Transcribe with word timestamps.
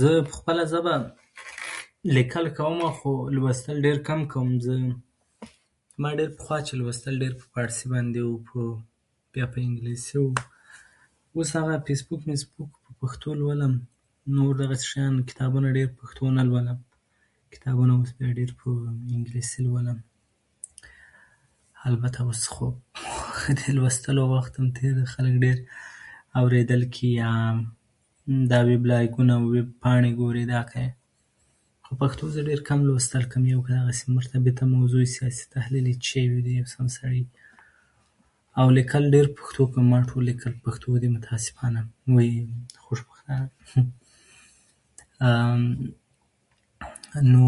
زه 0.00 0.10
په 0.28 0.32
خپله 0.38 0.62
ژبه 0.72 0.94
لیکل 2.16 2.46
کوم، 2.58 2.78
خو 2.98 3.10
لوستل 3.36 3.76
ډېر 3.86 3.98
کم 4.08 4.20
کوم. 4.32 4.48
زه، 4.64 4.74
ما 6.02 6.10
ډېر 6.20 6.28
پخوا 6.38 6.58
چې 6.66 6.72
لوستل، 6.80 7.14
ډېر 7.22 7.32
په 7.40 7.44
فارسي 7.54 7.86
باندې 7.94 8.20
وو، 8.26 8.38
په 8.48 8.60
بیا 9.34 9.46
په 9.52 9.58
انګلیسي 9.66 10.16
وو. 10.18 10.32
اوس 11.36 11.50
هغه 11.58 11.74
فېسبوک، 11.86 12.20
مېسبوک 12.30 12.70
په 12.86 12.92
پښتو 13.00 13.28
لولم، 13.42 13.74
نور 14.38 14.52
دغسې 14.64 14.84
شیان، 14.90 15.14
کتابونه 15.30 15.68
ډېر 15.72 15.88
په 15.92 15.96
پښتو 16.02 16.22
نه 16.38 16.42
لولم. 16.48 16.78
کتابونه 17.54 17.92
ډېر 18.20 18.50
په 18.64 18.70
انګلیسي 19.14 19.62
لولم. 19.68 19.98
البته 21.90 22.18
اوس 22.24 22.42
خو 22.50 22.68
ښه 22.98 23.50
دي 23.60 23.68
لوستل، 23.78 24.16
وخت 24.34 24.52
مو 24.60 24.68
تېر 24.80 24.92
دی. 25.00 25.06
خلک 25.14 25.34
ډېر 25.40 25.58
اورېدل 26.36 26.98
کوي، 26.98 27.12
یا 27.22 27.30
دغه 28.28 28.64
وېبلاګونه، 28.68 29.34
وېب 29.40 29.68
پاڼې 29.82 30.10
ګوري، 30.20 30.44
دا 30.52 30.60
کوي، 30.70 30.88
خو 31.88 31.92
پښتو 32.02 32.22
زه 32.36 32.40
ډېر 32.44 32.60
کم 32.68 32.78
لوستل 32.86 33.24
کوم. 33.32 33.44
یو 33.46 33.60
خو 33.64 33.68
هغسې 33.68 34.08
مرتبطه 34.18 34.62
موضوع 34.70 35.00
چې 35.04 35.08
سیاسي 35.16 35.44
تحلیل 35.56 35.84
یې 35.84 35.86
وي، 35.96 36.02
چی 36.06 36.10
شي 36.20 36.26
وی 36.28 36.40
د 36.46 36.48
سم 36.74 36.86
سړی 36.98 37.22
او 38.62 38.68
لیکل 38.78 39.02
ډېر 39.14 39.26
په 39.34 39.40
پښتو 39.42 39.62
کوم. 39.74 39.84
او 39.86 39.90
ما 39.92 39.98
ټول 40.10 40.22
لیکل 40.30 40.52
په 40.54 40.60
پښتو 40.70 40.88
دي، 41.02 41.08
متاسفانه 41.18 41.80
یا 42.08 42.46
خوشبختانه 42.86 43.46
نو، 47.26 47.26
نو، 47.32 47.46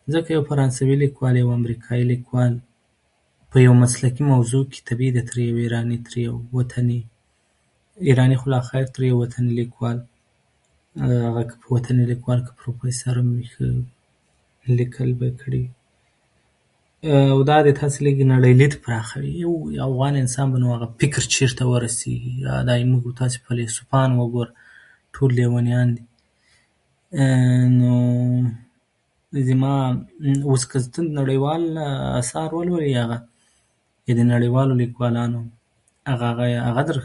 نو 0.05 0.13
ځکه 0.15 0.29
یو 0.37 0.43
فرانسوی 0.53 0.95
لیکوال 1.03 1.35
یې 1.39 1.47
وه، 1.49 1.55
امریکایي 1.61 2.05
لیکوال، 2.13 2.55
په 3.51 3.57
یو 3.67 3.75
مسلکي 3.83 4.23
موضوع 4.33 4.63
کې. 4.71 4.79
طبیعي 4.89 5.11
ده 5.17 5.23
تري 5.29 5.45
چې 5.53 6.19
یو 6.29 6.37
وطني، 6.59 7.01
ایرانی، 8.11 8.37
خو 8.41 8.47
لا 8.51 8.59
خیر، 8.67 8.85
تر 8.95 9.03
وطني 9.13 9.53
لیکوال. 9.61 9.99
هغه 11.03 11.43
کې 11.49 11.55
په 11.63 11.69
وطني 11.75 12.05
لیکوال 12.13 12.41
کې 12.47 12.53
پروفیسور 12.61 13.17
هم 13.21 13.29
وي، 13.37 13.47
ښه 13.53 14.75
لیکل 14.79 15.09
به 15.21 15.29
کړي، 15.41 15.65
او 17.35 17.41
دا 17.49 17.57
دي، 17.65 17.73
تاسو 17.79 17.99
نړی 18.05 18.53
لید 18.59 18.75
پراخوئ. 18.85 19.29
یو 19.45 19.55
افغان 19.87 20.15
انسان، 20.21 20.49
نو 20.49 20.75
هغه 20.75 20.87
فکر 21.01 21.23
چې 21.27 21.35
چېرته 21.37 21.63
ورسېږي، 21.67 22.47
یا 22.47 22.65
دې 22.69 22.83
موږ، 22.91 23.03
تاسې 23.19 23.37
په 23.45 23.51
پېلسپان 23.55 24.11
وګورئ، 24.19 24.53
ټول 25.15 25.31
لیونیان 25.41 25.89
دي. 25.97 26.03
عه، 27.19 27.27
عه، 27.33 27.51
عه. 27.51 27.69
نو 27.79 27.93
زما 29.51 29.75
اوس، 30.49 30.65
که 30.71 30.79
ته 30.79 31.03
نړیوال 31.21 31.63
آثار 32.21 32.51
ولولې، 32.51 32.93
یا 32.97 33.05
هغه 33.05 33.19
د 34.21 34.21
نړیوالو 34.33 34.75
لیکوالانو، 34.83 35.43
هغه 36.07 36.31
هغي 36.33 36.51
یی 36.55 36.99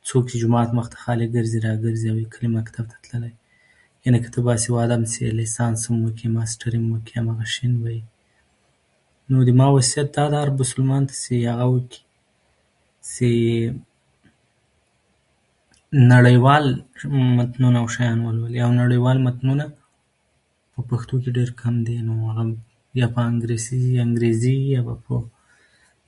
څوک 0.04 0.30
چې 0.30 0.36
جومات 0.40 0.68
ته 0.70 0.74
مخ 0.76 0.86
ته 0.92 0.96
خالي 1.02 1.26
ګرځي 1.36 1.58
او 1.70 1.82
ګرځي، 1.84 2.06
او 2.24 2.30
کلي 2.32 2.48
مکتب 2.54 2.84
ته 2.92 2.96
تللی، 3.02 3.32
یعنې 4.06 4.18
که 4.24 4.28
ته 4.34 4.38
باسواده، 4.46 4.96
لیسانس 5.40 5.80
هم 5.90 5.98
وکړې، 6.08 6.26
ماستري 6.36 6.78
وکړې، 6.78 7.16
همغه 7.18 7.44
شان 7.54 7.72
به 7.82 7.88
وي. 7.90 8.02
نو 9.30 9.36
زما 9.48 9.66
وصیت 9.70 10.08
دا 10.16 10.24
ده، 10.28 10.54
مسلمان 10.64 11.02
ته، 11.08 11.16
هغه 11.52 11.66
وکړي. 11.72 12.02
نړیوال 16.14 16.64
متنونه، 17.38 17.86
شیان 17.96 18.20
ولولي. 18.26 18.62
نړیوال 18.62 19.18
متنونه 19.26 19.64
په 20.74 20.80
پښتو 20.90 21.14
کې 21.22 21.30
ډېر 21.36 21.50
کم 21.60 21.74
دي. 21.86 22.02
نور 22.02 22.32
هغه 22.32 22.42
هم، 22.42 22.56
یا 23.00 23.06
په 23.14 23.20
هغه 23.24 23.30
کې 23.30 23.32
انګلیسي، 23.32 23.82
یا 23.98 24.02
انګرېزي، 24.08 24.58
یا 24.76 24.82
په 24.86 24.94
پښتو، 25.04 25.38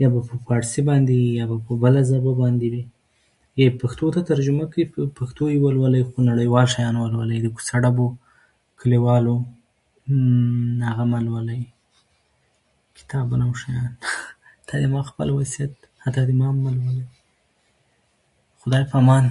یا 0.03 0.09
به 0.12 0.21
په 0.28 0.37
پارسي 0.49 0.83
باندې 0.87 1.15
وي، 1.22 1.33
یا 1.41 1.44
به 1.49 1.56
په 1.66 1.75
بله 1.83 2.00
ژبه 2.09 2.33
باندې 2.38 2.66
وي، 2.72 2.84
یې 3.60 3.77
پښتو 3.81 4.15
ته 4.15 4.21
ترجمه 4.31 4.65
کړي. 4.71 4.84
په 4.94 5.00
پښتو 5.19 5.43
یې 5.50 5.59
ولولي، 5.65 6.03
خو 6.09 6.16
نړیوال 6.28 6.66
شیان 6.75 6.97
ولولي. 6.97 7.50
په 7.50 7.59
کیسو 7.60 7.77
ادبو، 7.81 8.06
کلیوالو 8.83 9.37
هغه 10.88 11.05
مه 11.10 11.19
لولي، 11.27 11.60
کتابونه، 12.99 13.44
نور 13.50 13.56
شیان. 13.62 13.93
دا 14.69 14.81
زما 14.84 15.03
خپل 15.10 15.31
وصیت 15.31 15.71
دی. 15.81 15.87
حتی 16.03 16.25
د 16.28 16.33
ما 16.41 16.49
ملګرو، 16.62 17.10
خدای 18.62 18.84
پامان. 18.93 19.27